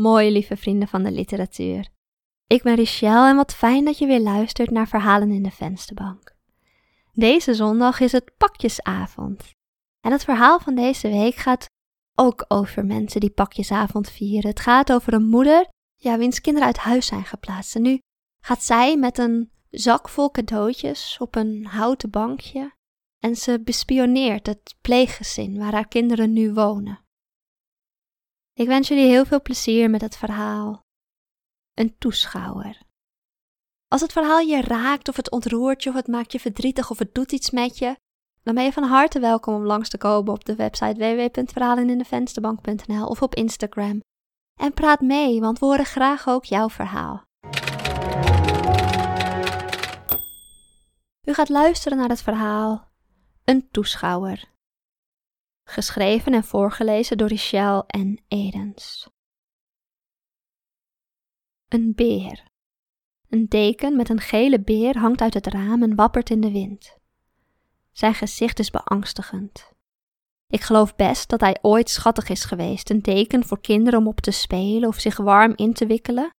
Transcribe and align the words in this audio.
Mooi, 0.00 0.30
lieve 0.30 0.56
vrienden 0.56 0.88
van 0.88 1.02
de 1.02 1.10
literatuur. 1.10 1.88
Ik 2.46 2.62
ben 2.62 2.74
Richelle 2.74 3.28
en 3.28 3.36
wat 3.36 3.54
fijn 3.54 3.84
dat 3.84 3.98
je 3.98 4.06
weer 4.06 4.20
luistert 4.20 4.70
naar 4.70 4.88
Verhalen 4.88 5.30
in 5.30 5.42
de 5.42 5.50
Vensterbank. 5.50 6.34
Deze 7.12 7.54
zondag 7.54 8.00
is 8.00 8.12
het 8.12 8.36
pakjesavond. 8.36 9.54
En 10.00 10.12
het 10.12 10.24
verhaal 10.24 10.60
van 10.60 10.74
deze 10.74 11.08
week 11.08 11.34
gaat 11.34 11.66
ook 12.14 12.44
over 12.48 12.86
mensen 12.86 13.20
die 13.20 13.30
pakjesavond 13.30 14.10
vieren. 14.10 14.50
Het 14.50 14.60
gaat 14.60 14.92
over 14.92 15.12
een 15.12 15.28
moeder, 15.28 15.68
ja, 15.96 16.18
wiens 16.18 16.40
kinderen 16.40 16.68
uit 16.68 16.78
huis 16.78 17.06
zijn 17.06 17.24
geplaatst. 17.24 17.74
En 17.74 17.82
nu 17.82 17.98
gaat 18.44 18.62
zij 18.62 18.96
met 18.96 19.18
een 19.18 19.50
zak 19.70 20.08
vol 20.08 20.30
cadeautjes 20.30 21.16
op 21.18 21.34
een 21.34 21.66
houten 21.66 22.10
bankje 22.10 22.72
en 23.18 23.36
ze 23.36 23.60
bespioneert 23.64 24.46
het 24.46 24.76
pleeggezin 24.80 25.58
waar 25.58 25.72
haar 25.72 25.88
kinderen 25.88 26.32
nu 26.32 26.52
wonen. 26.52 27.08
Ik 28.60 28.66
wens 28.66 28.88
jullie 28.88 29.06
heel 29.06 29.24
veel 29.24 29.42
plezier 29.42 29.90
met 29.90 30.00
het 30.00 30.16
verhaal. 30.16 30.84
Een 31.74 31.98
toeschouwer. 31.98 32.82
Als 33.88 34.00
het 34.00 34.12
verhaal 34.12 34.38
je 34.38 34.60
raakt, 34.60 35.08
of 35.08 35.16
het 35.16 35.30
ontroert 35.30 35.82
je, 35.82 35.88
of 35.88 35.94
het 35.94 36.06
maakt 36.06 36.32
je 36.32 36.40
verdrietig, 36.40 36.90
of 36.90 36.98
het 36.98 37.14
doet 37.14 37.32
iets 37.32 37.50
met 37.50 37.78
je, 37.78 37.96
dan 38.42 38.54
ben 38.54 38.64
je 38.64 38.72
van 38.72 38.82
harte 38.82 39.20
welkom 39.20 39.54
om 39.54 39.66
langs 39.66 39.88
te 39.88 39.98
komen 39.98 40.32
op 40.32 40.44
de 40.44 40.54
website 40.54 40.94
www.verhalenindevensterbank.nl 40.94 43.06
of 43.06 43.22
op 43.22 43.34
Instagram. 43.34 44.00
En 44.60 44.74
praat 44.74 45.00
mee, 45.00 45.40
want 45.40 45.58
we 45.58 45.66
horen 45.66 45.84
graag 45.84 46.28
ook 46.28 46.44
jouw 46.44 46.70
verhaal. 46.70 47.24
U 51.22 51.34
gaat 51.34 51.48
luisteren 51.48 51.98
naar 51.98 52.08
het 52.08 52.22
verhaal 52.22 52.88
Een 53.44 53.68
toeschouwer 53.70 54.49
geschreven 55.70 56.34
en 56.34 56.44
voorgelezen 56.44 57.18
door 57.18 57.28
Richelle 57.28 57.84
en 57.86 58.22
Edens. 58.28 59.08
Een 61.68 61.92
beer. 61.94 62.48
Een 63.28 63.46
deken 63.48 63.96
met 63.96 64.08
een 64.08 64.20
gele 64.20 64.60
beer 64.60 64.98
hangt 64.98 65.20
uit 65.20 65.34
het 65.34 65.46
raam 65.46 65.82
en 65.82 65.94
wappert 65.94 66.30
in 66.30 66.40
de 66.40 66.50
wind. 66.50 66.98
Zijn 67.92 68.14
gezicht 68.14 68.58
is 68.58 68.70
beangstigend. 68.70 69.72
Ik 70.46 70.60
geloof 70.60 70.96
best 70.96 71.28
dat 71.28 71.40
hij 71.40 71.58
ooit 71.62 71.90
schattig 71.90 72.28
is 72.28 72.44
geweest, 72.44 72.90
een 72.90 73.02
deken 73.02 73.44
voor 73.44 73.60
kinderen 73.60 73.98
om 73.98 74.06
op 74.06 74.20
te 74.20 74.30
spelen 74.30 74.88
of 74.88 74.98
zich 74.98 75.16
warm 75.16 75.52
in 75.56 75.72
te 75.72 75.86
wikkelen. 75.86 76.30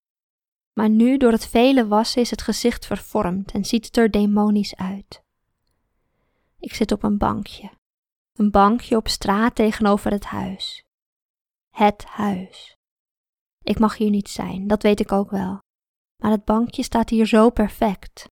Maar 0.73 0.89
nu, 0.89 1.17
door 1.17 1.31
het 1.31 1.47
vele 1.47 1.87
wassen, 1.87 2.21
is 2.21 2.29
het 2.29 2.41
gezicht 2.41 2.85
vervormd 2.85 3.51
en 3.51 3.65
ziet 3.65 3.85
het 3.85 3.97
er 3.97 4.11
demonisch 4.11 4.75
uit. 4.75 5.23
Ik 6.59 6.73
zit 6.73 6.91
op 6.91 7.03
een 7.03 7.17
bankje, 7.17 7.71
een 8.41 8.51
bankje 8.51 8.95
op 8.95 9.07
straat 9.07 9.55
tegenover 9.55 10.11
het 10.11 10.25
huis. 10.25 10.83
Het 11.69 12.05
huis. 12.05 12.75
Ik 13.63 13.79
mag 13.79 13.97
hier 13.97 14.09
niet 14.09 14.29
zijn, 14.29 14.67
dat 14.67 14.83
weet 14.83 14.99
ik 14.99 15.11
ook 15.11 15.29
wel. 15.29 15.59
Maar 16.21 16.31
het 16.31 16.45
bankje 16.45 16.83
staat 16.83 17.09
hier 17.09 17.25
zo 17.25 17.49
perfect. 17.49 18.29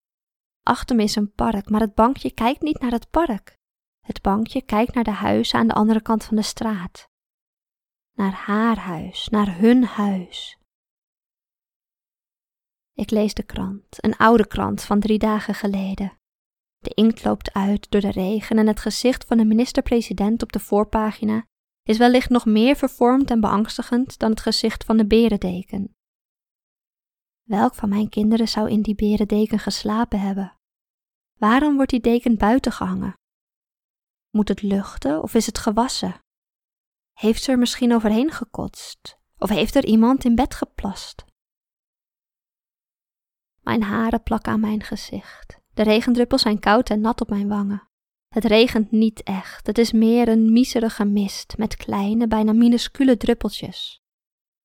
Achter 0.62 0.96
me 0.96 1.02
is 1.02 1.16
een 1.16 1.32
park, 1.32 1.70
maar 1.70 1.80
het 1.80 1.94
bankje 1.94 2.34
kijkt 2.34 2.62
niet 2.62 2.80
naar 2.80 2.90
het 2.90 3.10
park. 3.10 3.56
Het 4.00 4.22
bankje 4.22 4.62
kijkt 4.62 4.94
naar 4.94 5.04
de 5.04 5.10
huizen 5.10 5.58
aan 5.58 5.66
de 5.66 5.74
andere 5.74 6.02
kant 6.02 6.24
van 6.24 6.36
de 6.36 6.42
straat. 6.42 7.08
Naar 8.12 8.32
haar 8.32 8.78
huis, 8.78 9.28
naar 9.28 9.56
hun 9.58 9.84
huis. 9.84 10.58
Ik 12.92 13.10
lees 13.10 13.34
de 13.34 13.42
krant, 13.42 14.04
een 14.04 14.16
oude 14.16 14.46
krant 14.46 14.82
van 14.82 15.00
drie 15.00 15.18
dagen 15.18 15.54
geleden. 15.54 16.20
De 16.82 16.94
inkt 16.94 17.24
loopt 17.24 17.52
uit 17.52 17.90
door 17.90 18.00
de 18.00 18.10
regen 18.10 18.58
en 18.58 18.66
het 18.66 18.80
gezicht 18.80 19.24
van 19.24 19.36
de 19.36 19.44
minister-president 19.44 20.42
op 20.42 20.52
de 20.52 20.58
voorpagina 20.58 21.44
is 21.82 21.98
wellicht 21.98 22.28
nog 22.28 22.44
meer 22.46 22.76
vervormd 22.76 23.30
en 23.30 23.40
beangstigend 23.40 24.18
dan 24.18 24.30
het 24.30 24.40
gezicht 24.40 24.84
van 24.84 24.96
de 24.96 25.06
berendeken. 25.06 25.96
Welk 27.42 27.74
van 27.74 27.88
mijn 27.88 28.08
kinderen 28.08 28.48
zou 28.48 28.70
in 28.70 28.82
die 28.82 28.94
berendeken 28.94 29.58
geslapen 29.58 30.20
hebben? 30.20 30.56
Waarom 31.38 31.76
wordt 31.76 31.90
die 31.90 32.00
deken 32.00 32.36
buiten 32.36 32.72
gehangen? 32.72 33.14
Moet 34.30 34.48
het 34.48 34.62
luchten 34.62 35.22
of 35.22 35.34
is 35.34 35.46
het 35.46 35.58
gewassen? 35.58 36.20
Heeft 37.12 37.42
ze 37.42 37.52
er 37.52 37.58
misschien 37.58 37.94
overheen 37.94 38.30
gekotst? 38.30 39.18
Of 39.38 39.48
heeft 39.48 39.74
er 39.74 39.84
iemand 39.84 40.24
in 40.24 40.34
bed 40.34 40.54
geplast? 40.54 41.24
Mijn 43.60 43.82
haren 43.82 44.22
plakken 44.22 44.52
aan 44.52 44.60
mijn 44.60 44.82
gezicht. 44.82 45.61
De 45.74 45.82
regendruppels 45.82 46.42
zijn 46.42 46.58
koud 46.58 46.90
en 46.90 47.00
nat 47.00 47.20
op 47.20 47.28
mijn 47.28 47.48
wangen. 47.48 47.88
Het 48.28 48.44
regent 48.44 48.90
niet 48.90 49.22
echt, 49.22 49.66
het 49.66 49.78
is 49.78 49.92
meer 49.92 50.28
een 50.28 50.52
miserige 50.52 51.04
mist 51.04 51.54
met 51.58 51.76
kleine, 51.76 52.26
bijna 52.26 52.52
minuscule 52.52 53.16
druppeltjes. 53.16 54.02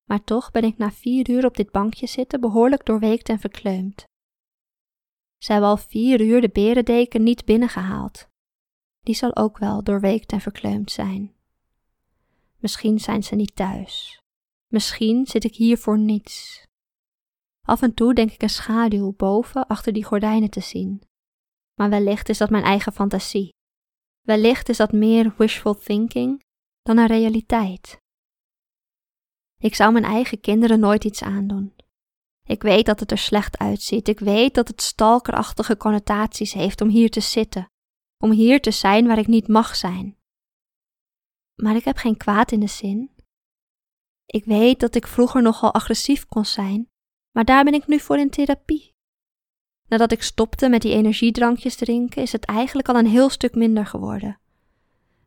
Maar 0.04 0.24
toch 0.24 0.52
ben 0.52 0.64
ik 0.64 0.78
na 0.78 0.92
vier 0.92 1.30
uur 1.30 1.46
op 1.46 1.56
dit 1.56 1.72
bankje 1.72 2.08
zitten 2.08 2.40
behoorlijk 2.40 2.86
doorweekt 2.86 3.30
en 3.30 3.40
verkleumd. 3.40 4.04
Ze 5.38 5.52
hebben 5.52 5.70
al 5.70 5.78
vier 5.78 6.22
uur 6.22 6.42
de 6.42 6.50
berendeken 6.50 7.24
niet 7.24 7.46
binnengehaald. 7.46 8.28
Die 9.02 9.16
zal 9.16 9.36
ook 9.36 9.58
wel 9.58 9.84
doorweekt 9.84 10.32
en 10.32 10.42
verkleumd 10.42 10.92
zijn. 10.92 11.36
Misschien 12.58 13.00
zijn 13.00 13.24
ze 13.24 13.36
niet 13.36 13.56
thuis. 13.56 14.22
Misschien 14.68 15.26
zit 15.28 15.44
ik 15.44 15.56
hier 15.56 15.78
voor 15.78 16.00
niets. 16.00 16.67
Af 17.68 17.82
en 17.82 17.94
toe 17.94 18.14
denk 18.14 18.32
ik 18.32 18.42
een 18.42 18.50
schaduw 18.50 19.14
boven 19.14 19.68
achter 19.68 19.94
die 19.94 20.04
gordijnen 20.04 20.50
te 20.50 20.60
zien. 20.60 21.02
Maar 21.80 21.90
wellicht 21.90 22.30
is 22.30 22.38
dat 22.38 22.50
mijn 22.50 22.64
eigen 22.64 22.94
fantasie. 22.94 23.54
Wellicht 24.22 24.70
is 24.70 24.78
dat 24.78 24.92
meer 24.92 25.34
wishful 25.38 25.76
thinking 25.76 26.44
dan 26.82 26.98
een 26.98 27.08
realiteit. 27.08 28.02
Ik 29.58 29.76
zou 29.76 29.92
mijn 29.92 30.04
eigen 30.04 30.40
kinderen 30.40 30.80
nooit 30.80 31.04
iets 31.04 31.22
aandoen. 31.22 31.76
Ik 32.44 32.62
weet 32.62 32.86
dat 32.86 33.00
het 33.00 33.12
er 33.12 33.18
slecht 33.18 33.58
uitziet. 33.58 34.08
Ik 34.08 34.20
weet 34.20 34.54
dat 34.54 34.68
het 34.68 34.82
stalkerachtige 34.82 35.78
connotaties 35.78 36.54
heeft 36.54 36.82
om 36.82 36.90
hier 36.90 37.10
te 37.10 37.22
zitten, 37.22 37.72
om 38.18 38.32
hier 38.32 38.62
te 38.62 38.72
zijn 38.72 39.08
waar 39.08 39.18
ik 39.18 39.28
niet 39.28 39.48
mag 39.48 39.76
zijn. 39.76 40.18
Maar 41.56 41.76
ik 41.76 41.84
heb 41.84 41.98
geen 41.98 42.18
kwaad 42.18 42.52
in 42.52 42.60
de 42.60 42.68
zin. 42.68 43.12
Ik 44.26 44.46
weet 44.46 44.80
dat 44.80 44.96
ik 44.96 45.08
vroeger 45.08 45.42
nogal 45.42 45.74
agressief 45.74 46.26
kon 46.26 46.46
zijn 46.46 46.90
maar 47.38 47.46
daar 47.46 47.64
ben 47.64 47.74
ik 47.74 47.88
nu 47.88 48.00
voor 48.00 48.18
in 48.18 48.30
therapie. 48.30 48.96
Nadat 49.88 50.12
ik 50.12 50.24
stopte 50.24 50.70
met 50.70 50.82
die 50.82 50.94
energiedrankjes 50.94 51.76
drinken, 51.76 52.22
is 52.22 52.32
het 52.32 52.46
eigenlijk 52.46 52.90
al 52.90 52.96
een 52.96 53.08
heel 53.08 53.30
stuk 53.30 53.56
minder 53.56 53.86
geworden. 53.86 54.40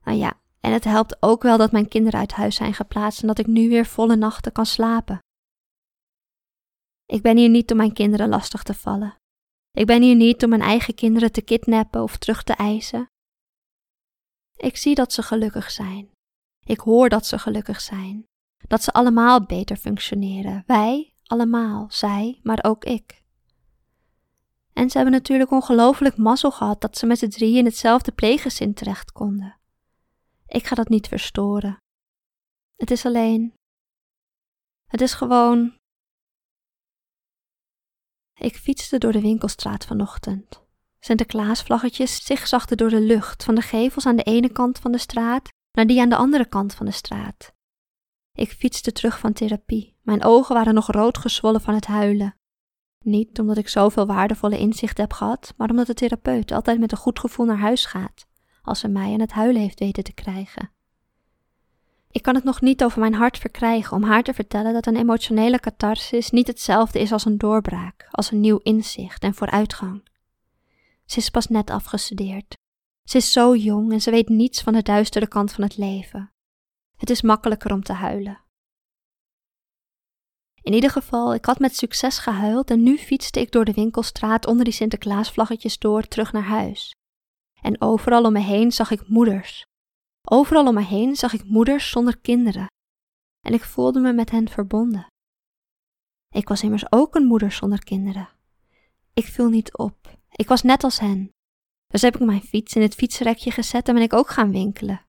Nou 0.05 0.19
ja, 0.19 0.41
en 0.61 0.73
het 0.73 0.85
helpt 0.85 1.23
ook 1.23 1.43
wel 1.43 1.59
dat 1.59 1.73
mijn 1.73 1.89
kinderen 1.89 2.21
uit 2.21 2.33
huis 2.33 2.57
zijn 2.57 2.75
geplaatst 2.75 3.21
en 3.21 3.27
dat 3.27 3.39
ik 3.39 3.47
nu 3.47 3.69
weer 3.69 3.87
volle 3.87 4.17
nachten 4.17 4.53
kan 4.53 4.67
slapen. 4.67 5.19
Ik 7.07 7.23
ben 7.23 7.37
hier 7.37 7.49
niet 7.49 7.71
om 7.71 7.77
mijn 7.77 7.93
kinderen 7.93 8.29
lastig 8.29 8.63
te 8.63 8.75
vallen. 8.75 9.17
Ik 9.71 9.87
ben 9.87 10.03
hier 10.03 10.17
niet 10.17 10.43
om 10.43 10.49
mijn 10.49 10.63
eigen 10.63 10.95
kinderen 10.95 11.33
te 11.33 11.43
kidnappen 11.43 12.03
of 12.03 12.17
terug 12.17 12.43
te 12.43 12.53
eisen. 12.53 13.07
Ik 14.57 14.77
zie 14.77 14.95
dat 14.95 15.13
ze 15.13 15.23
gelukkig 15.23 15.71
zijn. 15.71 16.11
Ik 16.67 16.81
hoor 16.81 17.09
dat 17.09 17.27
ze 17.27 17.39
gelukkig 17.39 17.81
zijn. 17.81 18.27
Dat 18.69 18.83
ze 18.83 18.93
allemaal 18.93 19.45
beter 19.45 19.77
functioneren. 19.77 20.63
Wij, 20.67 21.10
allemaal, 21.31 21.87
zij, 21.91 22.41
maar 22.43 22.59
ook 22.63 22.85
ik. 22.85 23.23
En 24.73 24.91
ze 24.91 24.97
hebben 24.97 25.15
natuurlijk 25.15 25.51
ongelooflijk 25.51 26.17
mazzel 26.17 26.51
gehad 26.51 26.81
dat 26.81 26.99
ze 26.99 27.07
met 27.07 27.19
z'n 27.19 27.29
drieën 27.29 27.59
in 27.59 27.65
hetzelfde 27.65 28.13
pleeggezin 28.13 28.75
terecht 28.75 29.13
konden. 29.13 29.59
Ik 30.47 30.67
ga 30.67 30.75
dat 30.75 30.89
niet 30.89 31.09
verstoren. 31.09 31.77
Het 32.77 32.91
is 32.91 33.07
alleen. 33.07 33.55
Het 34.87 35.01
is 35.01 35.15
gewoon. 35.15 35.75
Ik 38.35 38.57
fietste 38.57 38.99
door 38.99 39.13
de 39.13 39.21
winkelstraat 39.21 39.87
vanochtend. 39.87 40.63
Sinterklaasvlaggetjes 41.01 42.25
zigzagden 42.25 42.77
door 42.77 42.91
de 42.91 43.01
lucht, 43.01 43.45
van 43.45 43.55
de 43.55 43.63
gevels 43.63 44.07
aan 44.07 44.17
de 44.17 44.23
ene 44.23 44.53
kant 44.53 44.79
van 44.79 44.93
de 44.93 44.99
straat 44.99 45.49
naar 45.73 45.87
die 45.87 46.01
aan 46.01 46.09
de 46.09 46.17
andere 46.17 46.49
kant 46.49 46.75
van 46.75 46.87
de 46.87 46.93
straat. 46.93 47.53
Ik 48.35 48.51
fietste 48.51 48.93
terug 48.93 49.19
van 49.19 49.33
therapie. 49.33 49.97
Mijn 50.03 50.25
ogen 50.25 50.55
waren 50.55 50.75
nog 50.75 50.91
rood 50.91 51.19
gezwollen 51.19 51.61
van 51.61 51.75
het 51.75 51.87
huilen. 51.87 52.35
Niet 53.05 53.39
omdat 53.39 53.57
ik 53.57 53.69
zoveel 53.69 54.07
waardevolle 54.07 54.59
inzichten 54.59 55.03
heb 55.03 55.13
gehad, 55.13 55.55
maar 55.57 55.71
omdat 55.71 55.87
de 55.87 55.95
therapeut 55.95 56.53
altijd 56.53 56.79
met 56.79 56.93
een 56.93 56.99
goed 56.99 57.19
gevoel 57.19 57.47
naar 57.47 57.59
huis 57.59 57.85
gaat, 57.85 58.27
als 58.63 58.81
ze 58.81 58.89
mij 58.89 59.13
aan 59.13 59.21
het 59.21 59.33
huilen 59.33 59.63
heeft 59.63 59.79
weten 59.79 60.05
te 60.05 60.13
krijgen. 60.13 60.71
Ik 62.11 62.23
kan 62.23 62.35
het 62.35 62.45
nog 62.45 62.61
niet 62.61 62.85
over 62.85 63.01
mijn 63.01 63.15
hart 63.15 63.39
verkrijgen 63.39 63.97
om 63.97 64.03
haar 64.03 64.23
te 64.23 64.35
vertellen 64.35 64.73
dat 64.73 64.87
een 64.87 64.97
emotionele 64.97 65.61
catharsis 65.61 66.31
niet 66.31 66.47
hetzelfde 66.47 67.01
is 67.01 67.13
als 67.13 67.25
een 67.25 67.39
doorbraak, 67.39 68.09
als 68.11 68.31
een 68.31 68.41
nieuw 68.41 68.59
inzicht 68.63 69.23
en 69.23 69.35
vooruitgang. 69.35 70.09
Ze 71.07 71.19
is 71.19 71.31
pas 71.31 71.47
net 71.47 71.71
afgestudeerd. 71.71 72.59
Ze 73.05 73.17
is 73.17 73.33
zo 73.33 73.57
jong 73.57 73.93
en 73.93 74.01
ze 74.01 74.11
weet 74.11 74.29
niets 74.29 74.63
van 74.63 74.73
de 74.73 74.83
duistere 74.83 75.29
kant 75.29 75.53
van 75.53 75.65
het 75.65 75.77
leven. 75.77 76.33
Het 77.01 77.11
is 77.11 77.23
makkelijker 77.23 77.73
om 77.73 77.83
te 77.83 77.93
huilen. 77.93 78.41
In 80.63 80.73
ieder 80.73 80.91
geval, 80.91 81.35
ik 81.35 81.45
had 81.45 81.59
met 81.59 81.77
succes 81.77 82.19
gehuild 82.19 82.71
en 82.71 82.83
nu 82.83 82.99
fietste 82.99 83.41
ik 83.41 83.53
door 83.53 83.65
de 83.65 83.73
winkelstraat 83.73 84.47
onder 84.47 84.65
die 84.65 84.75
Sinterklaasvlaggetjes 84.75 85.79
door 85.79 86.03
terug 86.03 86.33
naar 86.33 86.43
huis. 86.43 86.95
En 87.63 87.81
overal 87.81 88.25
om 88.25 88.33
me 88.33 88.41
heen 88.41 88.73
zag 88.73 88.91
ik 88.91 89.09
moeders. 89.09 89.65
Overal 90.29 90.67
om 90.67 90.75
me 90.75 90.83
heen 90.85 91.17
zag 91.17 91.33
ik 91.33 91.45
moeders 91.45 91.91
zonder 91.91 92.19
kinderen. 92.19 92.67
En 93.47 93.53
ik 93.53 93.63
voelde 93.63 94.01
me 94.01 94.13
met 94.13 94.31
hen 94.31 94.49
verbonden. 94.49 95.07
Ik 96.35 96.49
was 96.49 96.63
immers 96.63 96.93
ook 96.93 97.15
een 97.15 97.27
moeder 97.27 97.53
zonder 97.53 97.85
kinderen. 97.85 98.29
Ik 99.15 99.25
viel 99.25 99.49
niet 99.49 99.77
op. 99.77 100.19
Ik 100.31 100.49
was 100.49 100.63
net 100.63 100.85
als 100.85 100.99
hen. 100.99 101.31
Dus 101.87 102.03
heb 102.03 102.15
ik 102.15 102.27
mijn 102.27 102.43
fiets 102.43 102.75
in 102.75 102.83
het 102.83 102.95
fietsrekje 102.95 103.51
gezet 103.51 103.89
en 103.89 103.95
ben 103.95 104.03
ik 104.03 104.13
ook 104.13 104.29
gaan 104.29 104.51
winkelen. 104.51 105.05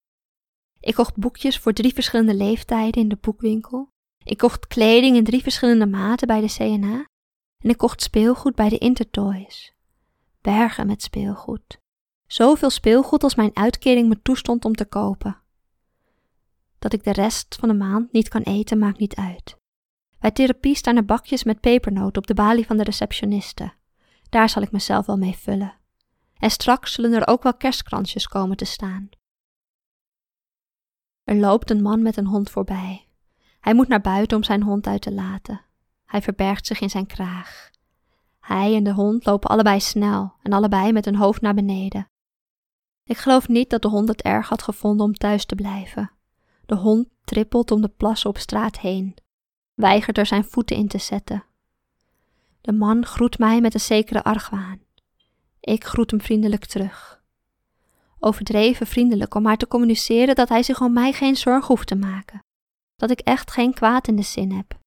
Ik 0.82 0.94
kocht 0.94 1.16
boekjes 1.18 1.58
voor 1.58 1.74
drie 1.74 1.94
verschillende 1.94 2.36
leeftijden 2.36 3.02
in 3.02 3.10
de 3.10 3.18
boekwinkel. 3.22 3.90
Ik 4.24 4.38
kocht 4.38 4.68
kleding 4.68 5.16
in 5.16 5.24
drie 5.24 5.42
verschillende 5.42 5.86
maten 5.86 6.28
bij 6.28 6.42
de 6.42 6.54
CNA. 6.54 7.06
En 7.58 7.70
ik 7.70 7.78
kocht 7.78 8.02
speelgoed 8.02 8.56
bij 8.56 8.70
de 8.70 8.78
Intertoys. 8.78 9.74
Bergen 10.42 10.88
met 10.88 11.02
speelgoed. 11.02 11.80
Zoveel 12.28 12.70
speelgoed 12.70 13.24
als 13.24 13.36
mijn 13.36 13.56
uitkering 13.56 14.10
me 14.10 14.22
toestond 14.22 14.66
om 14.66 14.76
te 14.76 14.86
kopen. 14.86 15.42
Dat 16.80 16.94
ik 16.94 17.04
de 17.04 17.12
rest 17.12 17.56
van 17.60 17.70
de 17.70 17.76
maand 17.76 18.12
niet 18.12 18.28
kan 18.28 18.42
eten 18.42 18.78
maakt 18.78 19.00
niet 19.00 19.16
uit. 19.16 19.56
Bij 20.20 20.32
therapie 20.32 20.76
staan 20.76 20.96
er 20.96 21.06
bakjes 21.06 21.44
met 21.44 21.60
pepernoten 21.60 22.22
op 22.22 22.28
de 22.28 22.34
balie 22.34 22.66
van 22.66 22.78
de 22.78 22.84
receptioniste. 22.84 23.74
Daar 24.30 24.50
zal 24.50 24.62
ik 24.62 24.72
mezelf 24.72 25.06
wel 25.06 25.18
mee 25.18 25.36
vullen. 25.36 25.74
En 26.38 26.52
straks 26.52 26.94
zullen 26.94 27.14
er 27.14 27.28
ook 27.28 27.44
wel 27.44 27.54
kerstkransjes 27.54 28.28
komen 28.28 28.58
te 28.58 28.66
staan. 28.66 29.10
Er 31.24 31.36
loopt 31.36 31.70
een 31.70 31.82
man 31.82 32.02
met 32.02 32.18
een 32.18 32.26
hond 32.26 32.50
voorbij. 32.50 33.08
Hij 33.60 33.74
moet 33.74 33.88
naar 33.88 34.02
buiten 34.02 34.38
om 34.38 34.44
zijn 34.44 34.64
hond 34.64 34.88
uit 34.88 35.02
te 35.02 35.14
laten. 35.14 35.62
Hij 36.06 36.22
verbergt 36.22 36.68
zich 36.68 36.80
in 36.80 36.90
zijn 36.90 37.06
kraag. 37.06 37.70
Hij 38.40 38.76
en 38.76 38.84
de 38.84 38.94
hond 38.94 39.26
lopen 39.26 39.50
allebei 39.50 39.80
snel 39.80 40.34
en 40.42 40.54
allebei 40.54 40.92
met 40.92 41.06
hun 41.06 41.16
hoofd 41.16 41.42
naar 41.42 41.54
beneden. 41.54 42.10
Ik 43.04 43.18
geloof 43.18 43.48
niet 43.48 43.70
dat 43.70 43.82
de 43.82 43.88
hond 43.88 44.08
het 44.08 44.22
erg 44.22 44.50
had 44.50 44.62
gevonden 44.62 45.06
om 45.06 45.14
thuis 45.14 45.46
te 45.46 45.56
blijven. 45.56 46.12
De 46.66 46.76
hond 46.76 47.08
trippelt 47.24 47.72
om 47.72 47.82
de 47.82 47.90
plassen 47.90 48.30
op 48.30 48.38
straat 48.38 48.80
heen, 48.80 49.16
weigert 49.74 50.18
er 50.18 50.26
zijn 50.26 50.44
voeten 50.44 50.76
in 50.76 50.88
te 50.88 50.98
zetten. 50.98 51.44
De 52.62 52.72
man 52.72 53.06
groet 53.06 53.38
mij 53.38 53.62
met 53.62 53.74
een 53.74 53.80
zekere 53.80 54.24
argwaan. 54.24 54.80
Ik 55.60 55.84
groet 55.84 56.12
hem 56.12 56.22
vriendelijk 56.22 56.66
terug. 56.66 57.21
Overdreven 58.24 58.88
vriendelijk 58.88 59.36
om 59.36 59.42
maar 59.42 59.58
te 59.58 59.68
communiceren 59.68 60.36
dat 60.36 60.50
hij 60.50 60.64
zich 60.64 60.82
om 60.82 60.94
mij 60.94 61.14
geen 61.14 61.36
zorg 61.36 61.68
hoeft 61.68 61.88
te 61.88 61.96
maken, 61.96 62.40
dat 62.96 63.12
ik 63.12 63.20
echt 63.20 63.52
geen 63.52 63.74
kwaad 63.74 64.08
in 64.08 64.16
de 64.16 64.22
zin 64.22 64.52
heb. 64.52 64.80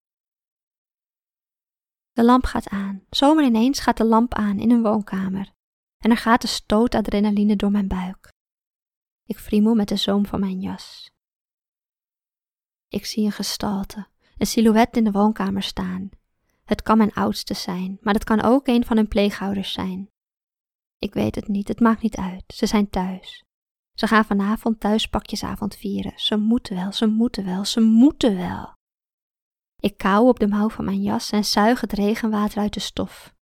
De 2.13 2.25
lamp 2.25 2.45
gaat 2.45 2.69
aan. 2.69 3.05
Zomaar 3.11 3.45
ineens 3.45 3.81
gaat 3.81 3.97
de 3.97 4.05
lamp 4.05 4.35
aan 4.35 4.59
in 4.59 4.71
een 4.71 4.83
woonkamer 4.83 5.53
en 5.99 6.11
er 6.11 6.17
gaat 6.17 6.43
een 6.43 6.49
stoot 6.49 6.95
adrenaline 6.95 7.57
door 7.57 7.71
mijn 7.71 7.89
buik. 7.89 8.33
Ik 9.27 9.39
friemel 9.39 9.75
met 9.75 9.89
de 9.89 9.97
zoom 9.97 10.27
van 10.27 10.41
mijn 10.41 10.61
jas. 10.61 11.11
Ik 12.89 13.05
zie 13.07 13.25
een 13.25 13.33
gestalte, 13.33 14.07
een 14.37 14.47
silhouet 14.47 14.97
in 14.97 15.05
de 15.05 15.11
woonkamer 15.11 15.63
staan. 15.63 16.11
Het 16.65 16.83
kan 16.83 16.99
mijn 16.99 17.13
oudste 17.13 17.55
zijn, 17.55 17.99
maar 18.01 18.15
het 18.15 18.25
kan 18.25 18.43
ook 18.43 18.67
een 18.67 18.85
van 18.85 18.97
hun 18.97 19.09
pleegouders 19.09 19.73
zijn. 19.73 20.11
Ik 21.05 21.15
weet 21.15 21.35
het 21.35 21.49
niet, 21.49 21.69
het 21.69 21.81
maakt 21.81 22.03
niet 22.03 22.17
uit, 22.17 22.45
ze 22.47 22.67
zijn 22.67 22.91
thuis. 22.91 23.45
Ze 23.93 24.07
gaan 24.07 24.25
vanavond 24.25 24.81
thuis 24.81 25.07
pakjesavond 25.07 25.77
vieren. 25.77 26.13
Ze 26.17 26.37
moeten 26.37 26.77
wel, 26.77 26.93
ze 26.93 27.07
moeten 27.07 27.45
wel, 27.45 27.65
ze 27.65 27.81
moeten 27.81 28.37
wel. 28.37 28.73
Ik 29.77 29.97
kauw 29.97 30.29
op 30.29 30.39
de 30.39 30.49
mouw 30.49 30.69
van 30.69 30.85
mijn 30.85 31.03
jas 31.03 31.31
en 31.31 31.45
zuig 31.45 31.81
het 31.81 31.93
regenwater 31.93 32.59
uit 32.59 32.75
de 32.75 32.81
stof. 32.81 33.35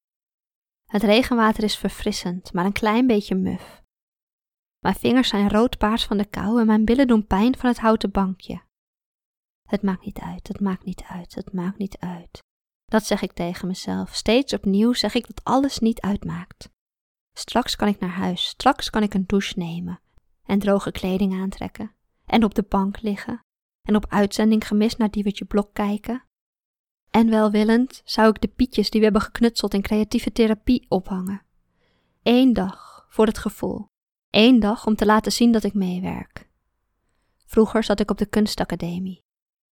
Het 0.85 1.03
regenwater 1.03 1.65
is 1.65 1.77
verfrissend, 1.77 2.53
maar 2.53 2.65
een 2.65 2.73
klein 2.73 3.07
beetje 3.07 3.35
muf. 3.35 3.83
Mijn 4.79 4.95
vingers 4.95 5.29
zijn 5.29 5.51
roodpaars 5.51 6.05
van 6.05 6.17
de 6.17 6.27
kou 6.27 6.61
en 6.61 6.67
mijn 6.67 6.85
billen 6.85 7.07
doen 7.07 7.27
pijn 7.27 7.57
van 7.57 7.69
het 7.69 7.79
houten 7.79 8.11
bankje. 8.11 8.63
Het 9.69 9.83
maakt 9.83 10.05
niet 10.05 10.19
uit, 10.19 10.49
het 10.49 10.61
maakt 10.61 10.85
niet 10.85 11.03
uit, 11.03 11.35
het 11.35 11.53
maakt 11.53 11.79
niet 11.79 11.99
uit. 11.99 12.43
Dat 12.85 13.05
zeg 13.05 13.23
ik 13.23 13.33
tegen 13.33 13.69
mezelf. 13.69 14.15
Steeds 14.15 14.53
opnieuw 14.53 14.93
zeg 14.93 15.15
ik 15.15 15.27
dat 15.27 15.45
alles 15.45 15.79
niet 15.79 16.01
uitmaakt. 16.01 16.71
Straks 17.41 17.77
kan 17.77 17.89
ik 17.89 18.01
naar 18.01 18.11
huis, 18.11 18.45
straks 18.45 18.91
kan 18.91 19.03
ik 19.03 19.15
een 19.15 19.27
douche 19.27 19.59
nemen 19.59 20.01
en 20.47 20.59
droge 20.59 20.91
kleding 20.91 21.35
aantrekken 21.35 21.95
en 22.27 22.45
op 22.45 22.55
de 22.55 22.63
bank 22.69 23.01
liggen 23.01 23.41
en 23.83 23.97
op 23.97 24.07
uitzending 24.09 24.67
gemist 24.67 24.99
naar 24.99 25.11
Diewertje 25.11 25.45
Blok 25.45 25.75
kijken. 25.75 26.25
En 27.11 27.31
welwillend 27.31 28.03
zou 28.05 28.29
ik 28.29 28.41
de 28.41 28.49
pietjes 28.49 28.91
die 28.91 29.01
we 29.01 29.07
hebben 29.07 29.23
geknutseld 29.23 29.75
in 29.75 29.83
creatieve 29.83 30.33
therapie 30.33 30.87
ophangen. 30.89 31.43
Eén 32.23 32.53
dag 32.53 33.07
voor 33.09 33.27
het 33.27 33.39
gevoel. 33.39 33.87
Eén 34.31 34.61
dag 34.61 34.87
om 34.87 34.95
te 34.95 35.07
laten 35.07 35.33
zien 35.33 35.53
dat 35.53 35.65
ik 35.65 35.75
meewerk. 35.75 36.49
Vroeger 37.47 37.85
zat 37.85 38.01
ik 38.01 38.11
op 38.11 38.19
de 38.19 38.27
kunstacademie. 38.27 39.23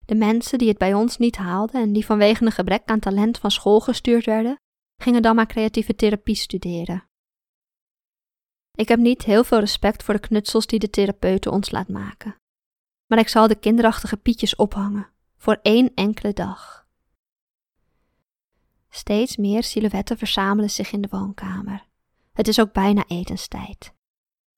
De 0.05 0.15
mensen 0.15 0.57
die 0.57 0.67
het 0.67 0.77
bij 0.77 0.93
ons 0.93 1.17
niet 1.17 1.37
haalden 1.37 1.81
en 1.81 1.93
die 1.93 2.05
vanwege 2.05 2.45
een 2.45 2.51
gebrek 2.51 2.85
aan 2.85 2.99
talent 2.99 3.37
van 3.37 3.51
school 3.51 3.79
gestuurd 3.79 4.25
werden, 4.25 4.57
gingen 5.01 5.21
dan 5.21 5.35
maar 5.35 5.47
creatieve 5.47 5.95
therapie 5.95 6.35
studeren. 6.35 7.11
Ik 8.77 8.87
heb 8.87 8.99
niet 8.99 9.23
heel 9.23 9.43
veel 9.43 9.59
respect 9.59 10.03
voor 10.03 10.13
de 10.13 10.19
knutsels 10.19 10.65
die 10.65 10.79
de 10.79 10.89
therapeuten 10.89 11.51
ons 11.51 11.71
laat 11.71 11.87
maken. 11.87 12.35
Maar 13.07 13.19
ik 13.19 13.27
zal 13.27 13.47
de 13.47 13.55
kinderachtige 13.55 14.17
pietjes 14.17 14.55
ophangen, 14.55 15.09
voor 15.37 15.59
één 15.61 15.91
enkele 15.95 16.33
dag. 16.33 16.87
Steeds 18.89 19.37
meer 19.37 19.63
silhouetten 19.63 20.17
verzamelen 20.17 20.69
zich 20.69 20.91
in 20.91 21.01
de 21.01 21.07
woonkamer. 21.11 21.85
Het 22.33 22.47
is 22.47 22.59
ook 22.59 22.73
bijna 22.73 23.03
etenstijd. 23.07 23.93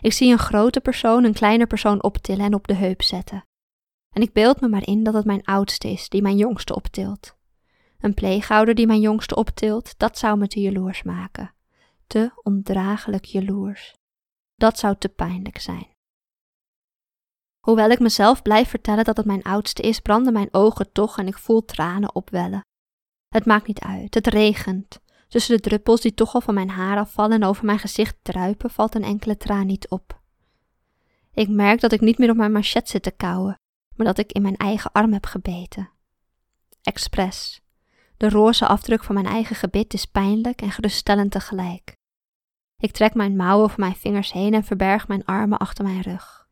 Ik 0.02 0.14
zie 0.14 0.32
een 0.32 0.40
grote 0.40 0.82
persoon 0.82 1.24
een 1.24 1.34
kleine 1.34 1.68
persoon 1.68 2.04
optillen 2.04 2.46
en 2.46 2.54
op 2.54 2.68
de 2.68 2.74
heup 2.74 3.02
zetten. 3.02 3.46
En 4.10 4.22
ik 4.22 4.34
beeld 4.34 4.62
me 4.62 4.68
maar 4.68 4.88
in 4.88 5.04
dat 5.04 5.14
het 5.14 5.26
mijn 5.26 5.44
oudste 5.44 5.92
is 5.92 6.10
die 6.10 6.22
mijn 6.22 6.38
jongste 6.38 6.76
optilt. 6.76 7.36
Een 8.00 8.14
pleegouder 8.14 8.76
die 8.76 8.88
mijn 8.88 9.02
jongste 9.02 9.36
optilt, 9.36 9.94
dat 9.98 10.18
zou 10.18 10.38
me 10.38 10.48
te 10.48 10.60
jaloers 10.60 11.04
maken. 11.04 11.54
Te 12.08 12.32
ondraaglijk 12.44 13.26
jaloers. 13.26 13.94
Dat 14.56 14.80
zou 14.80 14.96
te 14.98 15.10
pijnlijk 15.10 15.60
zijn. 15.60 15.94
Hoewel 17.60 17.90
ik 17.90 18.00
mezelf 18.00 18.42
blijf 18.42 18.69
vertellen 18.69 19.04
dat 19.04 19.18
het 19.18 19.25
mijn 19.25 19.44
oudste 19.44 19.81
is, 19.81 20.00
branden 20.00 20.34
mijn 20.34 20.54
ogen 20.54 20.92
toch 20.92 21.18
en 21.18 21.28
ik 21.28 21.38
voel 21.38 21.66
tranen 21.66 22.16
opwellen. 22.16 22.62
Het 23.28 23.46
maakt 23.46 23.68
niet 23.68 23.80
uit, 23.80 24.13
het 24.13 24.28
regent. 24.28 25.00
Tussen 25.28 25.56
de 25.56 25.62
druppels 25.62 26.02
die 26.02 26.13
toch 26.13 26.34
al 26.34 26.42
van 26.42 26.54
mijn 26.54 26.69
haar 26.69 26.98
afvallen 26.98 27.42
en 27.42 27.48
over 27.48 27.66
mijn 27.66 27.80
gezicht 27.80 28.16
druipen, 28.22 28.69
valt 28.69 28.96
een 28.96 29.04
enkele 29.04 29.38
traan 29.38 29.66
niet 29.66 29.90
op. 29.90 30.22
Ik 31.34 31.50
merk 31.50 31.80
dat 31.80 31.92
ik 31.92 32.02
niet 32.02 32.18
meer 32.18 32.30
op 32.30 32.35
mijn 32.35 32.52
manchet 32.52 32.90
zit 32.90 33.04
te 33.04 33.12
kauwen, 33.12 33.59
maar 33.95 34.06
dat 34.06 34.18
ik 34.18 34.31
in 34.31 34.42
mijn 34.42 34.57
eigen 34.57 34.92
arm 34.92 35.14
heb 35.14 35.26
gebeten. 35.26 35.90
Expres. 36.81 37.62
De 38.18 38.30
roze 38.30 38.68
afdruk 38.68 39.04
van 39.04 39.16
mijn 39.16 39.28
eigen 39.28 39.56
gebit 39.56 39.94
is 39.94 40.06
pijnlijk 40.06 40.62
en 40.62 40.71
geruststellend 40.71 41.31
tegelijk. 41.31 41.95
Ik 42.85 42.92
trek 42.92 43.13
mijn 43.13 43.35
mouwen 43.35 43.65
over 43.65 43.80
mijn 43.80 43.95
vingers 43.95 44.31
heen 44.31 44.54
en 44.54 44.63
verberg 44.63 45.07
mijn 45.07 45.25
armen 45.25 45.57
achter 45.57 45.83
mijn 45.83 46.01
rug. 46.01 46.47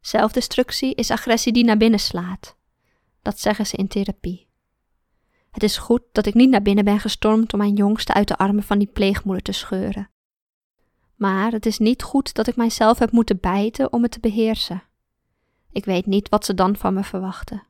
Zelfdestructie 0.00 0.94
is 0.94 1.10
agressie 1.10 1.52
die 1.52 1.64
naar 1.64 1.76
binnen 1.76 2.00
slaat. 2.00 2.56
Dat 3.22 3.40
zeggen 3.40 3.66
ze 3.66 3.76
in 3.76 3.88
therapie. 3.88 4.48
Het 5.50 5.62
is 5.62 5.78
goed 5.78 6.02
dat 6.12 6.26
ik 6.26 6.34
niet 6.34 6.50
naar 6.50 6.62
binnen 6.62 6.84
ben 6.84 7.00
gestormd 7.00 7.52
om 7.52 7.58
mijn 7.58 7.74
jongste 7.74 8.14
uit 8.14 8.28
de 8.28 8.36
armen 8.36 8.62
van 8.62 8.78
die 8.78 8.90
pleegmoeder 8.92 9.42
te 9.42 9.52
scheuren. 9.52 10.10
Maar 11.14 11.52
het 11.52 11.66
is 11.66 11.78
niet 11.78 12.02
goed 12.02 12.34
dat 12.34 12.46
ik 12.46 12.56
mijzelf 12.56 12.98
heb 12.98 13.10
moeten 13.10 13.40
bijten 13.40 13.92
om 13.92 14.02
het 14.02 14.12
te 14.12 14.20
beheersen. 14.20 14.82
Ik 15.70 15.84
weet 15.84 16.06
niet 16.06 16.28
wat 16.28 16.44
ze 16.44 16.54
dan 16.54 16.76
van 16.76 16.94
me 16.94 17.04
verwachten. 17.04 17.66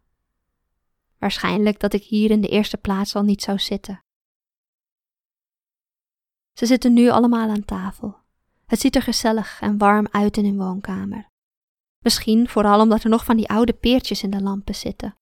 Waarschijnlijk 1.19 1.81
dat 1.81 1.93
ik 1.93 2.03
hier 2.03 2.31
in 2.31 2.41
de 2.41 2.49
eerste 2.49 2.77
plaats 2.77 3.15
al 3.15 3.23
niet 3.23 3.43
zou 3.43 3.59
zitten. 3.59 4.05
Ze 6.59 6.67
zitten 6.67 6.93
nu 6.93 7.09
allemaal 7.09 7.49
aan 7.49 7.65
tafel. 7.65 8.17
Het 8.67 8.81
ziet 8.81 8.97
er 8.97 9.03
gezellig 9.03 9.61
en 9.61 9.79
warm 9.79 10.07
uit 10.11 10.37
in 10.37 10.45
hun 10.45 10.57
woonkamer. 10.57 11.29
Misschien 11.99 12.49
vooral 12.49 12.81
omdat 12.81 13.03
er 13.03 13.11
nog 13.11 13.25
van 13.25 13.37
die 13.37 13.49
oude 13.49 13.73
peertjes 13.73 14.23
in 14.23 14.31
de 14.31 14.43
lampen 14.43 14.75
zitten. 14.75 15.17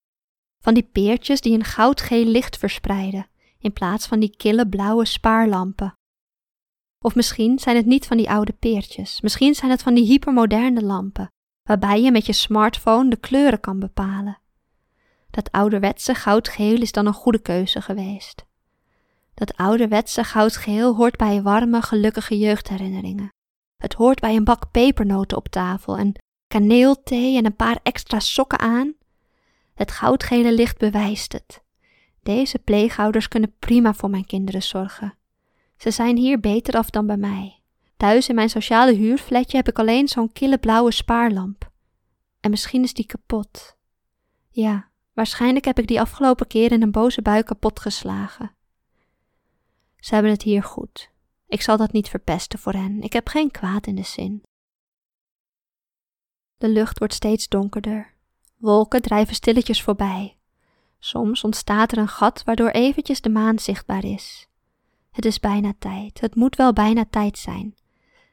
Van 0.60 0.74
die 0.74 0.82
peertjes 0.82 1.40
die 1.40 1.54
een 1.54 1.64
goudgeel 1.64 2.24
licht 2.24 2.56
verspreiden, 2.56 3.26
in 3.58 3.72
plaats 3.72 4.06
van 4.06 4.20
die 4.20 4.36
kille 4.36 4.68
blauwe 4.68 5.04
spaarlampen. 5.04 5.94
Of 6.98 7.14
misschien 7.14 7.58
zijn 7.58 7.76
het 7.76 7.86
niet 7.86 8.06
van 8.06 8.16
die 8.16 8.30
oude 8.30 8.52
peertjes, 8.52 9.20
misschien 9.20 9.54
zijn 9.54 9.70
het 9.70 9.82
van 9.82 9.94
die 9.94 10.06
hypermoderne 10.06 10.82
lampen, 10.82 11.28
waarbij 11.62 12.02
je 12.02 12.10
met 12.10 12.26
je 12.26 12.32
smartphone 12.32 13.10
de 13.10 13.16
kleuren 13.16 13.60
kan 13.60 13.78
bepalen. 13.78 14.38
Dat 15.30 15.52
ouderwetse 15.52 16.14
goudgeel 16.14 16.80
is 16.80 16.92
dan 16.92 17.06
een 17.06 17.12
goede 17.12 17.42
keuze 17.42 17.80
geweest. 17.80 18.44
Dat 19.34 19.56
ouderwetse 19.56 20.24
goudgeel 20.24 20.94
hoort 20.94 21.16
bij 21.16 21.42
warme, 21.42 21.82
gelukkige 21.82 22.38
jeugdherinneringen. 22.38 23.32
Het 23.76 23.94
hoort 23.94 24.20
bij 24.20 24.36
een 24.36 24.44
bak 24.44 24.70
pepernoten 24.70 25.36
op 25.36 25.48
tafel 25.48 25.96
en 25.96 26.12
kaneelthee 26.46 27.36
en 27.36 27.44
een 27.44 27.56
paar 27.56 27.78
extra 27.82 28.20
sokken 28.20 28.58
aan. 28.58 28.94
Het 29.74 29.90
goudgele 29.90 30.52
licht 30.52 30.78
bewijst 30.78 31.32
het. 31.32 31.62
Deze 32.22 32.58
pleegouders 32.58 33.28
kunnen 33.28 33.54
prima 33.58 33.94
voor 33.94 34.10
mijn 34.10 34.26
kinderen 34.26 34.62
zorgen. 34.62 35.14
Ze 35.76 35.90
zijn 35.90 36.16
hier 36.16 36.40
beter 36.40 36.76
af 36.76 36.90
dan 36.90 37.06
bij 37.06 37.16
mij. 37.16 37.62
Thuis 37.96 38.28
in 38.28 38.34
mijn 38.34 38.50
sociale 38.50 38.92
huurfletje 38.92 39.56
heb 39.56 39.68
ik 39.68 39.78
alleen 39.78 40.08
zo'n 40.08 40.32
kille 40.32 40.58
blauwe 40.58 40.92
spaarlamp. 40.92 41.70
En 42.40 42.50
misschien 42.50 42.82
is 42.82 42.94
die 42.94 43.06
kapot. 43.06 43.76
Ja, 44.50 44.92
Waarschijnlijk 45.14 45.64
heb 45.64 45.78
ik 45.78 45.86
die 45.86 46.00
afgelopen 46.00 46.46
keer 46.46 46.72
in 46.72 46.82
een 46.82 46.90
boze 46.90 47.22
bui 47.22 47.42
kapot 47.42 47.80
geslagen. 47.80 48.53
Ze 50.04 50.14
hebben 50.14 50.32
het 50.32 50.42
hier 50.42 50.62
goed. 50.62 51.10
Ik 51.46 51.62
zal 51.62 51.76
dat 51.76 51.92
niet 51.92 52.08
verpesten 52.08 52.58
voor 52.58 52.72
hen. 52.72 53.02
Ik 53.02 53.12
heb 53.12 53.28
geen 53.28 53.50
kwaad 53.50 53.86
in 53.86 53.94
de 53.94 54.02
zin. 54.02 54.42
De 56.56 56.68
lucht 56.68 56.98
wordt 56.98 57.14
steeds 57.14 57.48
donkerder. 57.48 58.14
Wolken 58.56 59.02
drijven 59.02 59.34
stilletjes 59.34 59.82
voorbij. 59.82 60.36
Soms 60.98 61.44
ontstaat 61.44 61.92
er 61.92 61.98
een 61.98 62.08
gat 62.08 62.42
waardoor 62.44 62.68
eventjes 62.68 63.20
de 63.20 63.28
maan 63.28 63.58
zichtbaar 63.58 64.04
is. 64.04 64.48
Het 65.10 65.24
is 65.24 65.40
bijna 65.40 65.74
tijd. 65.78 66.20
Het 66.20 66.34
moet 66.34 66.56
wel 66.56 66.72
bijna 66.72 67.04
tijd 67.10 67.38
zijn. 67.38 67.74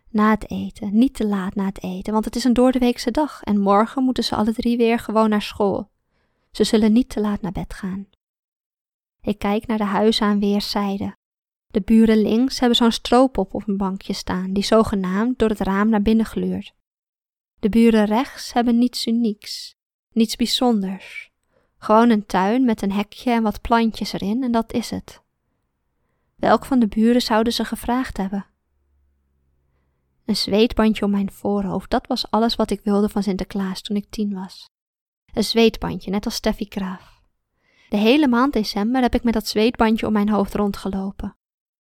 Na 0.09 0.29
het 0.29 0.49
eten, 0.49 0.97
niet 0.97 1.13
te 1.13 1.27
laat 1.27 1.55
na 1.55 1.65
het 1.65 1.83
eten, 1.83 2.13
want 2.13 2.25
het 2.25 2.35
is 2.35 2.43
een 2.43 2.53
doordeweekse 2.53 3.11
dag 3.11 3.43
en 3.43 3.59
morgen 3.59 4.03
moeten 4.03 4.23
ze 4.23 4.35
alle 4.35 4.53
drie 4.53 4.77
weer 4.77 4.99
gewoon 4.99 5.29
naar 5.29 5.41
school. 5.41 5.91
Ze 6.51 6.63
zullen 6.63 6.93
niet 6.93 7.09
te 7.09 7.19
laat 7.19 7.41
naar 7.41 7.51
bed 7.51 7.73
gaan. 7.73 8.07
Ik 9.21 9.39
kijk 9.39 9.67
naar 9.67 9.77
de 9.77 9.83
huizen 9.83 10.25
aan 10.27 10.39
weerszijden. 10.39 11.19
De 11.71 11.81
buren 11.81 12.21
links 12.21 12.59
hebben 12.59 12.77
zo'n 12.77 12.91
stroopop 12.91 13.53
op 13.53 13.67
een 13.67 13.77
bankje 13.77 14.13
staan, 14.13 14.53
die 14.53 14.63
zogenaamd 14.63 15.39
door 15.39 15.49
het 15.49 15.59
raam 15.59 15.89
naar 15.89 16.01
binnen 16.01 16.25
gluurt. 16.25 16.73
De 17.59 17.69
buren 17.69 18.05
rechts 18.05 18.53
hebben 18.53 18.77
niets 18.77 19.07
unieks, 19.07 19.75
niets 20.11 20.35
bijzonders. 20.35 21.31
Gewoon 21.77 22.09
een 22.09 22.25
tuin 22.25 22.65
met 22.65 22.81
een 22.81 22.91
hekje 22.91 23.31
en 23.31 23.43
wat 23.43 23.61
plantjes 23.61 24.13
erin 24.13 24.43
en 24.43 24.51
dat 24.51 24.73
is 24.73 24.89
het. 24.89 25.21
Welk 26.35 26.65
van 26.65 26.79
de 26.79 26.87
buren 26.87 27.21
zouden 27.21 27.53
ze 27.53 27.65
gevraagd 27.65 28.17
hebben? 28.17 28.45
Een 30.25 30.35
zweetbandje 30.35 31.05
om 31.05 31.11
mijn 31.11 31.31
voorhoofd, 31.31 31.89
dat 31.89 32.07
was 32.07 32.31
alles 32.31 32.55
wat 32.55 32.71
ik 32.71 32.81
wilde 32.83 33.09
van 33.09 33.23
Sinterklaas 33.23 33.81
toen 33.81 33.95
ik 33.95 34.09
tien 34.09 34.33
was. 34.33 34.69
Een 35.33 35.43
zweetbandje, 35.43 36.11
net 36.11 36.25
als 36.25 36.35
Steffi 36.35 36.65
Graaf. 36.69 37.21
De 37.89 37.97
hele 37.97 38.27
maand 38.27 38.53
december 38.53 39.01
heb 39.01 39.15
ik 39.15 39.23
met 39.23 39.33
dat 39.33 39.47
zweetbandje 39.47 40.07
om 40.07 40.13
mijn 40.13 40.29
hoofd 40.29 40.53
rondgelopen. 40.53 41.35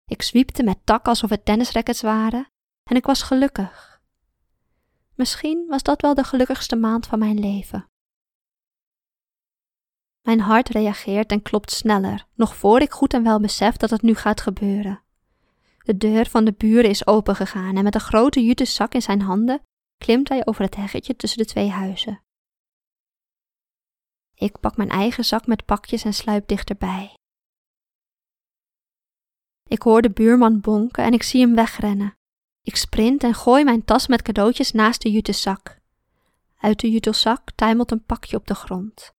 Ik 0.08 0.22
zwiepte 0.22 0.62
met 0.62 0.78
takken 0.84 1.08
alsof 1.08 1.30
het 1.30 1.44
tennisrackets 1.44 2.02
waren 2.02 2.50
en 2.82 2.96
ik 2.96 3.04
was 3.04 3.22
gelukkig. 3.22 4.00
Misschien 5.14 5.66
was 5.68 5.82
dat 5.82 6.00
wel 6.00 6.14
de 6.14 6.24
gelukkigste 6.24 6.76
maand 6.76 7.06
van 7.06 7.18
mijn 7.18 7.38
leven. 7.38 7.88
Mijn 10.22 10.40
hart 10.40 10.68
reageert 10.68 11.30
en 11.30 11.42
klopt 11.42 11.70
sneller, 11.70 12.26
nog 12.34 12.56
voor 12.56 12.80
ik 12.80 12.92
goed 12.92 13.14
en 13.14 13.22
wel 13.22 13.40
besef 13.40 13.76
dat 13.76 13.90
het 13.90 14.02
nu 14.02 14.14
gaat 14.14 14.40
gebeuren. 14.40 15.02
De 15.78 15.96
deur 15.96 16.26
van 16.26 16.44
de 16.44 16.52
buren 16.52 16.90
is 16.90 17.06
opengegaan 17.06 17.76
en 17.76 17.84
met 17.84 17.94
een 17.94 18.00
grote 18.00 18.44
jute 18.44 18.64
zak 18.64 18.94
in 18.94 19.02
zijn 19.02 19.20
handen 19.20 19.62
klimt 19.96 20.28
hij 20.28 20.46
over 20.46 20.62
het 20.62 20.76
heggetje 20.76 21.16
tussen 21.16 21.38
de 21.38 21.44
twee 21.44 21.68
huizen. 21.68 22.22
Ik 24.34 24.60
pak 24.60 24.76
mijn 24.76 24.90
eigen 24.90 25.24
zak 25.24 25.46
met 25.46 25.64
pakjes 25.64 26.04
en 26.04 26.14
sluip 26.14 26.48
dichterbij. 26.48 27.17
Ik 29.68 29.82
hoor 29.82 30.02
de 30.02 30.10
buurman 30.10 30.60
bonken 30.60 31.04
en 31.04 31.12
ik 31.12 31.22
zie 31.22 31.40
hem 31.40 31.54
wegrennen. 31.54 32.16
Ik 32.62 32.76
sprint 32.76 33.22
en 33.22 33.34
gooi 33.34 33.64
mijn 33.64 33.84
tas 33.84 34.06
met 34.06 34.22
cadeautjes 34.22 34.72
naast 34.72 35.02
de 35.02 35.10
jutezak. 35.10 35.80
Uit 36.56 36.80
de 36.80 36.90
jutezak 36.90 37.50
tuimelt 37.54 37.90
een 37.90 38.04
pakje 38.04 38.36
op 38.36 38.46
de 38.46 38.54
grond. 38.54 39.12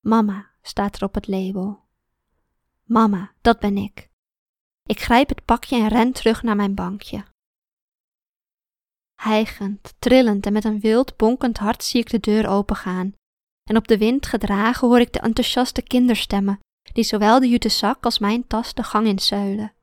Mama 0.00 0.50
staat 0.62 0.96
er 0.96 1.04
op 1.04 1.14
het 1.14 1.26
label. 1.28 1.84
Mama, 2.82 3.32
dat 3.40 3.58
ben 3.58 3.76
ik. 3.76 4.10
Ik 4.82 5.00
grijp 5.00 5.28
het 5.28 5.44
pakje 5.44 5.76
en 5.76 5.88
ren 5.88 6.12
terug 6.12 6.42
naar 6.42 6.56
mijn 6.56 6.74
bankje. 6.74 7.24
Hijgend, 9.14 9.94
trillend 9.98 10.46
en 10.46 10.52
met 10.52 10.64
een 10.64 10.80
wild 10.80 11.16
bonkend 11.16 11.58
hart 11.58 11.84
zie 11.84 12.00
ik 12.00 12.10
de 12.10 12.20
deur 12.20 12.48
opengaan. 12.48 13.12
En 13.64 13.76
op 13.76 13.88
de 13.88 13.98
wind 13.98 14.26
gedragen 14.26 14.88
hoor 14.88 15.00
ik 15.00 15.12
de 15.12 15.20
enthousiaste 15.20 15.82
kinderstemmen, 15.82 16.60
die 16.96 17.04
zowel 17.04 17.40
de 17.40 17.48
jute 17.48 17.68
zak 17.68 18.04
als 18.04 18.18
mijn 18.18 18.46
tas 18.46 18.74
de 18.74 18.82
gang 18.82 19.06
in 19.06 19.18
zuilen. 19.18 19.74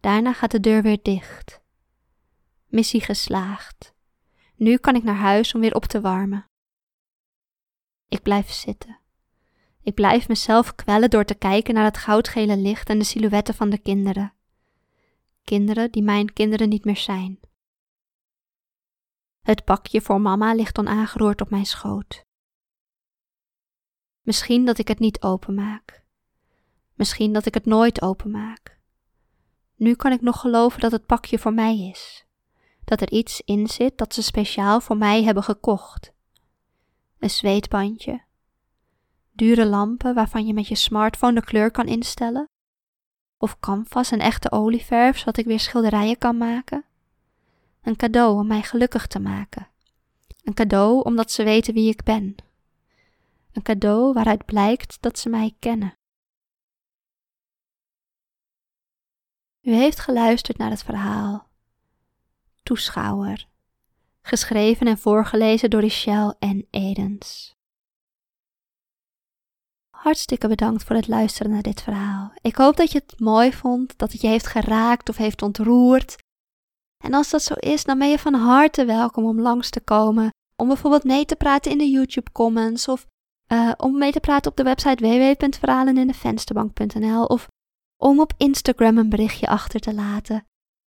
Daarna 0.00 0.32
gaat 0.32 0.50
de 0.50 0.60
deur 0.60 0.82
weer 0.82 0.98
dicht. 1.02 1.60
Missie 2.66 3.00
geslaagd. 3.00 3.94
Nu 4.54 4.76
kan 4.76 4.94
ik 4.94 5.02
naar 5.02 5.16
huis 5.16 5.54
om 5.54 5.60
weer 5.60 5.74
op 5.74 5.84
te 5.84 6.00
warmen. 6.00 6.44
Ik 8.08 8.22
blijf 8.22 8.50
zitten. 8.50 8.98
Ik 9.82 9.94
blijf 9.94 10.28
mezelf 10.28 10.74
kwellen 10.74 11.10
door 11.10 11.24
te 11.24 11.34
kijken 11.34 11.74
naar 11.74 11.84
het 11.84 11.96
goudgele 11.96 12.56
licht 12.56 12.88
en 12.88 12.98
de 12.98 13.04
silhouetten 13.04 13.54
van 13.54 13.70
de 13.70 13.78
kinderen. 13.78 14.34
Kinderen 15.44 15.90
die 15.90 16.02
mijn 16.02 16.32
kinderen 16.32 16.68
niet 16.68 16.84
meer 16.84 16.96
zijn. 16.96 17.40
Het 19.40 19.64
pakje 19.64 20.00
voor 20.00 20.20
mama 20.20 20.54
ligt 20.54 20.78
onaangeroerd 20.78 21.40
op 21.40 21.50
mijn 21.50 21.66
schoot. 21.66 22.24
Misschien 24.20 24.64
dat 24.64 24.78
ik 24.78 24.88
het 24.88 24.98
niet 24.98 25.22
openmaak. 25.22 26.01
Misschien 27.02 27.32
dat 27.32 27.46
ik 27.46 27.54
het 27.54 27.64
nooit 27.64 28.02
openmaak. 28.02 28.78
Nu 29.76 29.94
kan 29.94 30.12
ik 30.12 30.20
nog 30.20 30.40
geloven 30.40 30.80
dat 30.80 30.92
het 30.92 31.06
pakje 31.06 31.38
voor 31.38 31.52
mij 31.52 31.78
is. 31.78 32.26
Dat 32.84 33.00
er 33.00 33.10
iets 33.10 33.40
in 33.44 33.66
zit 33.66 33.98
dat 33.98 34.14
ze 34.14 34.22
speciaal 34.22 34.80
voor 34.80 34.96
mij 34.96 35.22
hebben 35.22 35.42
gekocht. 35.42 36.12
Een 37.18 37.30
zweetbandje, 37.30 38.22
dure 39.32 39.66
lampen 39.66 40.14
waarvan 40.14 40.46
je 40.46 40.54
met 40.54 40.68
je 40.68 40.74
smartphone 40.74 41.34
de 41.34 41.44
kleur 41.44 41.70
kan 41.70 41.86
instellen, 41.86 42.48
of 43.38 43.60
canvas 43.60 44.10
en 44.10 44.20
echte 44.20 44.50
olieverf 44.50 45.18
zodat 45.18 45.36
ik 45.36 45.46
weer 45.46 45.60
schilderijen 45.60 46.18
kan 46.18 46.36
maken. 46.36 46.84
Een 47.82 47.96
cadeau 47.96 48.38
om 48.38 48.46
mij 48.46 48.62
gelukkig 48.62 49.06
te 49.06 49.18
maken. 49.18 49.68
Een 50.44 50.54
cadeau 50.54 51.02
omdat 51.04 51.30
ze 51.30 51.44
weten 51.44 51.74
wie 51.74 51.90
ik 51.90 52.02
ben. 52.02 52.34
Een 53.52 53.62
cadeau 53.62 54.12
waaruit 54.12 54.44
blijkt 54.44 54.96
dat 55.00 55.18
ze 55.18 55.28
mij 55.28 55.54
kennen. 55.58 56.00
U 59.62 59.72
heeft 59.72 60.00
geluisterd 60.00 60.58
naar 60.58 60.70
het 60.70 60.82
verhaal 60.82 61.50
Toeschouwer, 62.62 63.46
geschreven 64.22 64.86
en 64.86 64.98
voorgelezen 64.98 65.70
door 65.70 65.80
Richelle 65.80 66.36
en 66.38 66.66
Edens. 66.70 67.56
Hartstikke 69.90 70.48
bedankt 70.48 70.84
voor 70.84 70.96
het 70.96 71.08
luisteren 71.08 71.52
naar 71.52 71.62
dit 71.62 71.82
verhaal. 71.82 72.32
Ik 72.40 72.56
hoop 72.56 72.76
dat 72.76 72.92
je 72.92 73.02
het 73.06 73.20
mooi 73.20 73.52
vond, 73.52 73.98
dat 73.98 74.12
het 74.12 74.20
je 74.20 74.26
heeft 74.26 74.46
geraakt 74.46 75.08
of 75.08 75.16
heeft 75.16 75.42
ontroerd. 75.42 76.16
En 77.04 77.14
als 77.14 77.30
dat 77.30 77.42
zo 77.42 77.54
is, 77.54 77.84
dan 77.84 77.98
ben 77.98 78.10
je 78.10 78.18
van 78.18 78.34
harte 78.34 78.84
welkom 78.84 79.24
om 79.24 79.40
langs 79.40 79.70
te 79.70 79.80
komen. 79.80 80.30
Om 80.56 80.68
bijvoorbeeld 80.68 81.04
mee 81.04 81.24
te 81.24 81.36
praten 81.36 81.70
in 81.70 81.78
de 81.78 81.90
YouTube 81.90 82.32
comments 82.32 82.88
of 82.88 83.06
uh, 83.52 83.72
om 83.76 83.98
mee 83.98 84.12
te 84.12 84.20
praten 84.20 84.50
op 84.50 84.56
de 84.56 84.62
website 84.62 85.06
www.verhalenindevensterbank.nl 85.06 87.24
of 87.24 87.48
om 88.02 88.20
op 88.20 88.32
Instagram 88.36 88.98
een 88.98 89.08
berichtje 89.08 89.48
achter 89.48 89.80
te 89.80 89.94
laten. 89.94 90.46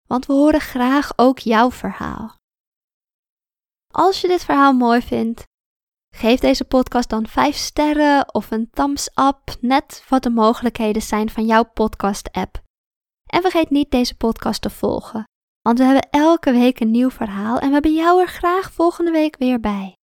Want 0.08 0.26
we 0.26 0.34
horen 0.34 0.62
graag 0.62 1.14
ook 1.16 1.40
jouw 1.40 1.72
verhaal. 1.72 2.36
Als 3.94 4.22
je 4.22 4.28
dit 4.28 4.44
verhaal 4.44 4.74
mooi 4.74 5.02
vindt, 5.02 5.44
Geef 6.16 6.40
deze 6.40 6.66
podcast 6.66 7.10
dan 7.10 7.28
5 7.28 7.56
sterren 7.56 8.34
of 8.34 8.52
een 8.52 8.70
thumbs 8.70 9.10
up, 9.16 9.56
net 9.60 10.06
wat 10.10 10.24
de 10.24 10.30
mogelijkheden 10.30 11.02
zijn 11.02 11.30
van 11.30 11.46
jouw 11.46 11.64
podcast-app. 11.64 12.62
En 13.26 13.42
vergeet 13.42 13.70
niet 13.70 13.92
deze 13.92 14.16
podcast 14.16 14.62
te 14.62 14.70
volgen, 14.70 15.24
want 15.62 15.78
we 15.78 15.84
hebben 15.84 16.10
elke 16.10 16.52
week 16.52 16.80
een 16.80 16.92
nieuw 16.92 17.10
verhaal 17.10 17.60
en 17.60 17.68
we 17.68 17.74
hebben 17.74 17.94
jou 17.94 18.22
er 18.22 18.28
graag 18.28 18.72
volgende 18.72 19.12
week 19.12 19.38
weer 19.38 19.60
bij. 19.60 19.94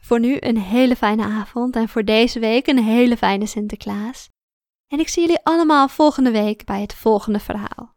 Voor 0.00 0.20
nu 0.20 0.36
een 0.40 0.58
hele 0.58 0.96
fijne 0.96 1.24
avond 1.24 1.76
en 1.76 1.88
voor 1.88 2.04
deze 2.04 2.38
week 2.38 2.66
een 2.66 2.84
hele 2.84 3.16
fijne 3.16 3.46
Sinterklaas. 3.46 4.28
En 4.92 4.98
ik 4.98 5.08
zie 5.08 5.22
jullie 5.22 5.40
allemaal 5.42 5.88
volgende 5.88 6.30
week 6.30 6.64
bij 6.64 6.80
het 6.80 6.94
volgende 6.94 7.40
verhaal. 7.40 7.94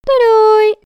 Doei 0.00 0.18
doei! 0.18 0.81